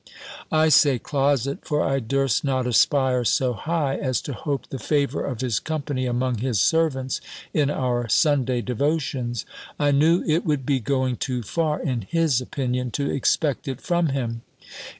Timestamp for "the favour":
4.69-5.23